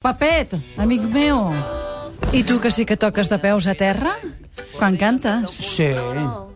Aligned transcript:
Papet, 0.00 0.54
amic 0.80 1.02
meu. 1.12 1.50
I 2.32 2.40
tu 2.48 2.54
que 2.56 2.70
sí 2.72 2.86
que 2.88 2.96
toques 2.96 3.28
de 3.28 3.36
peus 3.36 3.66
a 3.68 3.74
terra? 3.76 4.14
Quan 4.80 4.96
cantes? 4.96 5.50
Sí. 5.52 5.90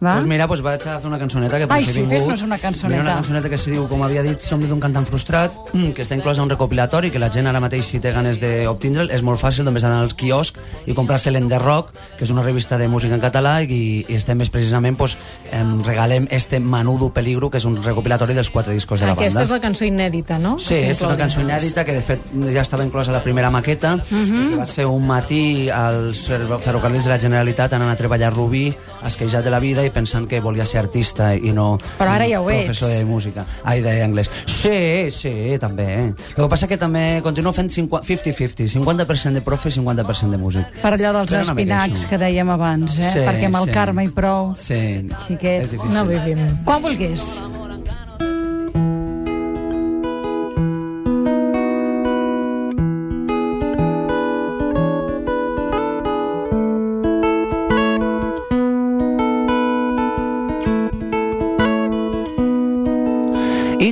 Va? 0.04 0.14
Pues 0.18 0.26
mira, 0.26 0.46
pues 0.48 0.60
vaig 0.60 0.82
a 0.88 0.98
fer 1.00 1.08
una 1.08 1.18
cançoneta 1.18 1.58
que 1.58 1.66
per 1.68 1.76
Ai, 1.78 1.84
si 1.84 1.90
he 1.90 1.92
sí, 1.94 2.00
vingut. 2.00 2.16
fes-nos 2.18 2.42
una 2.42 2.58
cançoneta. 2.58 2.88
Mira, 3.00 3.12
una 3.12 3.20
cançoneta 3.22 3.48
que 3.48 3.58
se 3.58 3.70
diu, 3.70 3.86
com 3.88 4.02
havia 4.04 4.22
dit, 4.24 4.40
Som 4.44 4.60
d'un 4.68 4.80
cantant 4.80 5.06
frustrat, 5.08 5.52
mm, 5.72 5.92
que 5.96 6.02
està 6.02 6.14
inclosa 6.16 6.40
en 6.42 6.44
un 6.44 6.50
recopilatori, 6.50 7.10
que 7.10 7.18
la 7.18 7.30
gent 7.30 7.46
ara 7.46 7.60
mateix, 7.60 7.86
si 7.86 8.00
té 8.00 8.12
ganes 8.12 8.38
d'obtindre'l, 8.40 9.10
és 9.10 9.22
molt 9.22 9.40
fàcil, 9.40 9.64
només 9.64 9.84
anar 9.84 10.02
al 10.02 10.14
quiosc 10.16 10.56
i 10.86 10.92
comprar-se 10.94 11.30
l'Ender 11.30 11.60
Rock, 11.62 11.92
que 12.18 12.24
és 12.24 12.30
una 12.30 12.42
revista 12.42 12.76
de 12.76 12.88
música 12.88 13.14
en 13.14 13.20
català, 13.20 13.62
i, 13.62 14.04
i 14.08 14.14
estem 14.14 14.36
més 14.38 14.50
precisament, 14.50 14.96
pues, 14.96 15.16
em 15.52 15.82
regalem 15.84 16.26
este 16.30 16.60
Manudo 16.60 17.12
Peligro, 17.12 17.48
que 17.50 17.58
és 17.58 17.64
un 17.64 17.82
recopilatori 17.82 18.34
dels 18.34 18.50
quatre 18.50 18.72
discos 18.74 19.00
de 19.00 19.06
la 19.06 19.12
Aquesta 19.12 19.38
banda. 19.40 19.42
és 19.44 19.50
la 19.50 19.60
cançó 19.60 19.84
inèdita, 19.84 20.38
no? 20.38 20.58
Sí, 20.58 20.74
és 20.74 21.00
una 21.00 21.16
cançó 21.16 21.40
inèdita 21.40 21.84
que 21.84 21.92
de 21.94 22.02
fet 22.02 22.20
ja 22.52 22.60
estava 22.60 22.84
inclosa 22.84 23.10
a 23.10 23.14
la 23.14 23.22
primera 23.22 23.50
maqueta 23.50 23.96
Mhm. 23.96 24.46
i 24.46 24.48
que 24.50 24.56
vaig 24.56 24.68
fer 24.68 24.86
un 24.86 25.06
matí 25.06 25.68
als 25.70 26.26
ferro- 26.26 26.58
ferrocarrils 26.58 27.04
de 27.04 27.10
la 27.10 27.18
Generalitat 27.20 27.72
anant 27.72 27.90
a 27.90 27.96
treballar 27.96 28.13
a 28.22 28.30
Rubí, 28.30 28.74
esqueixat 29.04 29.42
de 29.44 29.50
la 29.50 29.58
vida 29.60 29.82
i 29.84 29.90
pensant 29.90 30.28
que 30.28 30.40
volia 30.40 30.64
ser 30.66 30.78
artista 30.80 31.34
i 31.34 31.50
no 31.52 31.78
Però 31.98 32.10
ara 32.14 32.28
ja 32.28 32.40
ho 32.40 32.46
professor 32.46 32.88
ets. 32.90 32.98
de 33.00 33.04
música. 33.04 33.44
Ai, 33.64 33.82
d'anglès. 33.82 34.30
Sí, 34.46 35.10
sí, 35.10 35.56
també. 35.60 36.14
El 36.14 36.14
que 36.36 36.48
passa 36.48 36.68
que 36.68 36.78
també 36.78 37.20
continuo 37.22 37.52
fent 37.52 37.70
50-50, 37.70 38.68
50% 38.78 39.32
de 39.34 39.42
profe 39.42 39.68
i 39.68 39.72
50% 39.72 40.30
de 40.30 40.38
músic. 40.38 40.70
Per 40.82 40.92
allò 40.94 41.12
dels 41.18 41.32
Però 41.32 41.42
no 41.44 41.52
espinacs 41.52 42.06
que 42.06 42.18
dèiem 42.18 42.48
abans, 42.54 42.98
eh? 42.98 43.10
Sí, 43.10 43.18
Perquè 43.26 43.46
amb 43.50 43.56
el 43.56 43.64
sí. 43.68 43.70
Carme 43.74 44.04
i 44.04 44.08
prou. 44.14 44.54
Sí, 44.56 44.80
Xiquet. 45.26 45.72
No 45.92 46.04
vivim. 46.06 46.44
Quan 46.64 46.82
vulguis. 46.82 47.38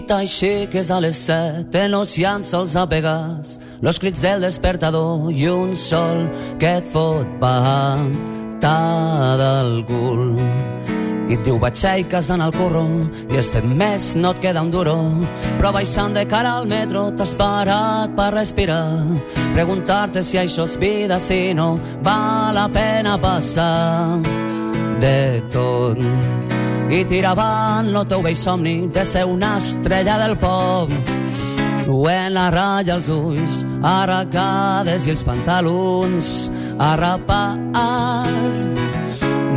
I 0.03 0.05
t'aixeques 0.05 0.89
a 0.91 0.98
les 0.98 1.14
set 1.14 1.77
en 1.78 1.92
los 1.92 2.17
llançols 2.19 2.72
apegats, 2.75 3.53
los 3.86 4.00
crits 4.03 4.25
del 4.25 4.42
despertador 4.42 5.28
i 5.31 5.45
un 5.47 5.77
sol 5.78 6.25
que 6.58 6.72
et 6.81 6.89
fot 6.91 7.28
patada 7.39 9.50
al 9.61 9.84
cul. 9.86 10.33
I 11.30 11.36
et 11.36 11.45
diu, 11.47 11.55
batxeiques 11.62 12.27
d'anar 12.27 12.48
al 12.50 12.56
curro 12.56 12.83
i 13.30 13.39
este 13.39 13.62
mes 13.62 14.08
no 14.19 14.33
et 14.34 14.41
queda 14.42 14.64
un 14.67 14.73
duro, 14.75 14.97
però 15.61 15.70
baixant 15.77 16.19
de 16.19 16.25
cara 16.27 16.56
al 16.56 16.67
metro 16.67 17.05
t'has 17.14 17.36
parat 17.39 18.17
per 18.19 18.33
respirar, 18.34 19.06
preguntar-te 19.55 20.25
si 20.27 20.41
això 20.41 20.67
és 20.67 20.75
vida, 20.83 21.20
si 21.23 21.55
no 21.55 21.77
val 22.03 22.58
la 22.58 22.67
pena 22.75 23.14
passar 23.23 24.19
de 24.98 25.39
tot 25.55 26.03
i 26.91 27.25
avant 27.25 27.88
el 27.88 28.06
teu 28.08 28.22
vell 28.22 28.36
somni 28.36 28.88
de 28.88 29.05
ser 29.05 29.25
una 29.25 29.56
estrella 29.58 30.19
del 30.19 30.36
pop. 30.36 30.91
Duent 31.86 32.34
la 32.34 32.50
ratlla 32.50 32.94
als 32.94 33.08
ulls, 33.08 33.62
arracades 33.83 35.06
i 35.06 35.11
els 35.11 35.24
pantalons 35.24 36.50
arrapats. 36.78 38.61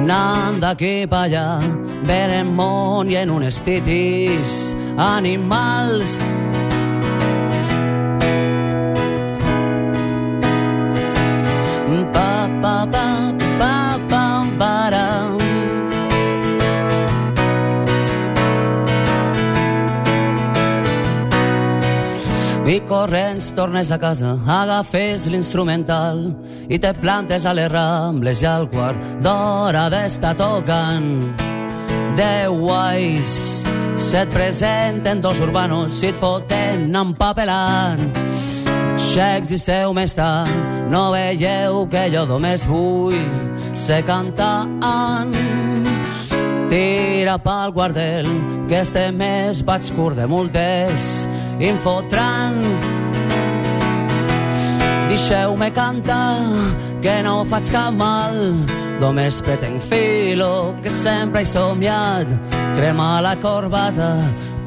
Anant 0.05 0.61
d'aquí 0.61 1.07
pa 1.09 1.25
allà, 1.25 1.59
veren 2.05 2.53
món 2.53 3.09
i 3.09 3.17
en 3.17 3.29
un 3.33 3.43
estitis 3.43 4.75
animals. 4.97 6.17
Pa, 6.19 6.44
I 22.65 22.79
corrents 22.81 23.51
tornes 23.53 23.91
a 23.91 23.99
casa, 24.01 24.31
agafes 24.49 25.27
l'instrumental 25.29 26.31
i 26.65 26.79
te 26.81 26.95
plantes 26.97 27.45
a 27.45 27.51
les 27.53 27.69
Rambles 27.69 28.41
i 28.41 28.47
al 28.49 28.65
quart 28.71 28.97
d'hora 29.21 29.83
d'estar 29.93 30.31
tocant. 30.39 31.11
Deu 32.17 32.55
guais 32.63 33.61
se't 34.01 34.33
presenten 34.33 35.21
dos 35.21 35.37
urbanos 35.45 35.99
i 36.01 36.09
et 36.09 36.17
foten 36.17 36.89
empapelant. 36.89 38.01
Xecs 39.11 39.53
i 39.53 39.61
seu 39.61 39.93
més 39.93 40.17
tard, 40.17 40.49
no 40.89 41.11
veieu 41.13 41.83
que 41.85 42.07
jo 42.09 42.25
només 42.25 42.65
vull 42.65 43.21
ser 43.77 44.01
cantant. 44.09 45.37
Tira 46.73 47.37
pel 47.37 47.77
guardel, 47.77 48.33
que 48.65 48.81
este 48.81 49.11
mes 49.13 49.61
vaig 49.61 49.93
curt 49.93 50.17
de 50.17 50.25
multes 50.25 51.27
i 51.59 51.69
em 51.69 51.77
fotran. 51.83 52.59
Deixeu-me 55.09 55.69
cantar, 55.71 56.41
que 57.01 57.21
no 57.23 57.43
faig 57.47 57.69
cap 57.71 57.93
mal, 57.93 58.35
només 58.99 59.41
pretenc 59.45 59.83
fer 59.88 60.35
que 60.83 60.91
sempre 60.91 61.44
he 61.44 61.45
somiat. 61.45 62.27
Cremar 62.75 63.21
la 63.23 63.35
corbata, 63.39 64.09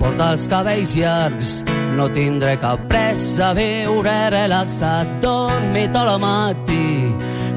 portar 0.00 0.32
els 0.32 0.46
cabells 0.48 0.94
llargs, 0.96 1.50
no 1.96 2.08
tindré 2.08 2.56
cap 2.62 2.80
pressa, 2.88 3.52
viure 3.52 4.30
relaxat, 4.30 5.18
dormir 5.20 5.88
tot 5.92 6.08
el 6.14 6.18
matí, 6.22 6.88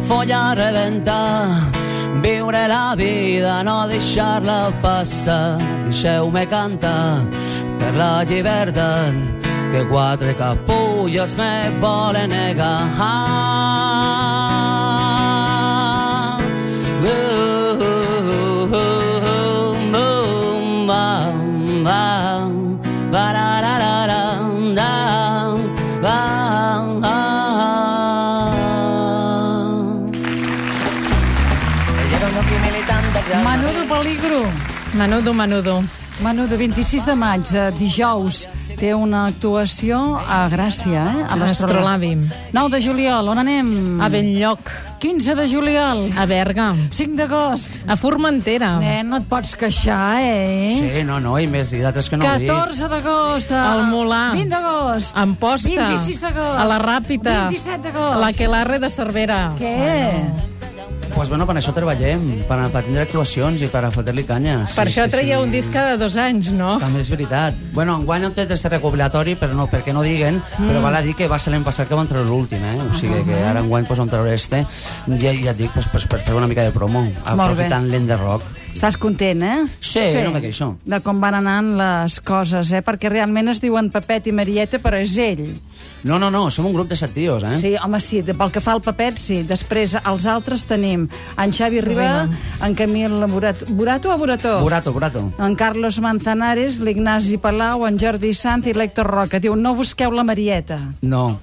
follar, 0.10 0.58
reventar, 0.58 1.72
viure 2.26 2.68
la 2.68 2.96
vida, 2.96 3.62
no 3.64 3.88
deixar-la 3.88 4.74
passar. 4.82 5.58
Deixeu-me 5.88 6.46
cantar 6.48 7.22
per 7.82 7.94
la 7.98 8.24
llibertat 8.30 9.14
que 9.72 9.82
quatre 9.90 10.36
capulles 10.38 11.36
me 11.40 11.54
volen 11.82 12.30
negar. 12.30 12.82
Uh, 17.02 17.10
uh, 17.10 17.94
uh, 18.72 18.86
uh, 19.94 19.98
uh, 19.98 20.92
ah. 20.98 22.22
Menudo 33.44 33.82
peligro. 33.88 34.42
Menudo, 34.94 35.34
menudo. 35.34 35.84
Menudo, 36.22 36.56
26 36.58 37.06
de 37.06 37.16
maig, 37.18 37.50
eh, 37.56 37.72
dijous, 37.80 38.44
té 38.78 38.94
una 38.94 39.26
actuació 39.26 40.20
a 40.22 40.44
Gràcia, 40.52 41.02
eh? 41.10 41.24
A 41.28 41.38
Astrolabi. 41.48 42.12
9 42.54 42.70
de 42.76 42.82
juliol, 42.82 43.28
on 43.34 43.40
anem? 43.42 44.00
A 44.02 44.08
Benlloc. 44.10 44.60
15 45.02 45.34
de 45.36 45.48
juliol. 45.50 46.12
A 46.16 46.28
Berga. 46.30 46.76
5 46.92 47.16
d'agost. 47.18 47.72
A 47.88 47.96
Formentera. 47.98 48.76
Nen, 48.80 49.10
no 49.10 49.18
et 49.18 49.26
pots 49.28 49.56
queixar, 49.58 50.20
eh? 50.22 50.78
Sí, 51.00 51.04
no, 51.04 51.20
no, 51.20 51.40
i 51.42 51.48
més, 51.48 51.74
i 51.74 51.82
d'altres 51.82 52.08
que 52.10 52.18
no 52.18 52.26
ho 52.30 52.38
dic. 52.38 52.48
14 52.48 52.88
d'agost. 52.88 53.52
a- 53.52 53.72
Al 53.74 53.88
Molar. 53.90 54.34
20 54.36 54.50
d'agost. 54.50 55.18
A 55.18 55.22
Amposta. 55.22 55.70
26 55.90 56.22
d'agost. 56.22 56.60
A 56.60 56.66
la 56.66 56.78
Ràpita. 56.80 57.48
27 57.50 57.82
d'agost. 57.90 58.14
A 58.14 58.18
la 58.18 58.32
Quelarre 58.34 58.78
de 58.80 58.90
Cervera. 58.90 59.54
Què? 59.58 60.51
Pues 61.22 61.30
bueno, 61.30 61.46
per 61.46 61.54
això 61.60 61.70
treballem, 61.70 62.24
per, 62.50 62.56
per 62.74 62.82
tindre 62.82 63.04
actuacions 63.04 63.62
i 63.62 63.68
per 63.70 63.84
fotre-li 63.94 64.24
canya. 64.26 64.56
Per 64.74 64.88
Sí, 64.88 64.96
això 64.96 65.04
sí, 65.06 65.12
traieu 65.14 65.44
sí. 65.44 65.46
un 65.46 65.52
disc 65.54 65.70
cada 65.70 65.92
dos 66.02 66.16
anys, 66.18 66.50
no? 66.58 66.72
També 66.82 67.04
és 67.04 67.12
veritat. 67.14 67.60
Bueno, 67.76 68.00
enguany 68.02 68.26
hem 68.26 68.34
tret 68.34 68.50
este 68.56 68.72
recopilatori, 68.74 69.36
però 69.38 69.54
no, 69.54 69.68
perquè 69.70 69.94
no 69.94 70.02
diguen, 70.02 70.40
mm. 70.42 70.66
però 70.66 70.82
val 70.82 70.98
a 70.98 71.04
dir 71.06 71.14
que 71.14 71.28
va 71.30 71.38
ser 71.38 71.54
l'any 71.54 71.68
passat 71.68 71.92
que 71.92 72.00
vam 72.00 72.10
treure 72.10 72.26
l'últim, 72.26 72.66
eh? 72.66 72.74
O 72.88 72.90
sigui 72.98 73.22
que 73.28 73.38
ara 73.38 73.62
enguany 73.62 73.86
pues, 73.86 74.02
vam 74.02 74.10
treure 74.10 74.34
este, 74.34 74.64
i 74.66 75.22
ja, 75.22 75.36
ja 75.44 75.54
et 75.54 75.62
dic, 75.62 75.70
pues, 75.78 75.92
pues, 75.94 76.10
per 76.10 76.24
fer 76.26 76.34
una 76.42 76.50
mica 76.50 76.66
de 76.66 76.74
promo, 76.74 77.06
aprofitant 77.22 77.86
l'Ender 77.94 78.18
Rock. 78.18 78.61
Estàs 78.74 78.98
content, 78.98 79.44
eh? 79.44 79.58
Sí, 79.80 80.02
no 80.24 80.32
me 80.34 80.42
queixo. 80.42 80.72
De 80.88 81.02
com 81.06 81.20
van 81.22 81.36
anant 81.38 81.74
les 81.78 82.20
coses, 82.26 82.72
eh? 82.74 82.82
Perquè 82.86 83.12
realment 83.12 83.52
es 83.52 83.60
diuen 83.62 83.92
Pepet 83.94 84.30
i 84.32 84.34
Marieta, 84.36 84.80
però 84.82 84.98
és 85.02 85.18
ell. 85.22 85.44
No, 86.04 86.18
no, 86.18 86.32
no, 86.34 86.48
som 86.50 86.66
un 86.66 86.74
grup 86.74 86.90
de 86.90 86.96
set 86.98 87.14
tios, 87.14 87.44
eh? 87.46 87.54
Sí, 87.60 87.76
home, 87.78 88.00
sí, 88.02 88.24
pel 88.26 88.54
que 88.54 88.62
fa 88.64 88.74
al 88.74 88.82
Pepet, 88.82 89.20
sí. 89.22 89.42
Després, 89.46 89.94
els 90.02 90.26
altres 90.26 90.66
tenim 90.66 91.06
en 91.38 91.54
Xavi 91.54 91.84
Riba, 91.86 92.26
en 92.66 92.78
Camil 92.78 93.20
Burato, 93.30 93.68
Burato 93.70 94.16
o 94.16 94.18
Burato? 94.18 94.56
Burato, 94.62 94.94
burato. 94.94 95.28
en 95.38 95.56
Carlos 95.56 96.00
Manzanares, 96.02 96.80
l'Ignasi 96.80 97.38
Palau, 97.38 97.86
en 97.86 98.00
Jordi 98.02 98.34
Sanz 98.34 98.66
i 98.68 98.74
l'Héctor 98.74 99.06
Roca. 99.06 99.40
Diu, 99.40 99.56
no 99.56 99.76
busqueu 99.76 100.12
la 100.12 100.24
Marieta. 100.24 100.80
No. 101.02 101.40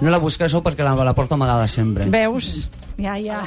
No 0.00 0.10
la 0.10 0.18
busqueu 0.18 0.60
perquè 0.62 0.84
la, 0.84 0.92
la 0.94 1.14
porto 1.14 1.34
amagada 1.34 1.66
sempre. 1.66 2.04
Veus? 2.12 2.68
Ja, 2.98 3.16
ja. 3.16 3.40